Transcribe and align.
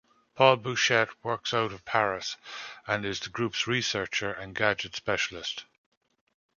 Paul 0.33 0.55
Buchet 0.57 1.09
works 1.23 1.53
out 1.53 1.71
of 1.71 1.85
Paris, 1.85 2.35
and 2.87 3.05
is 3.05 3.19
the 3.19 3.29
group's 3.29 3.67
researcher 3.67 4.33
and 4.33 4.55
gadget 4.55 4.95
specialist. 4.95 5.65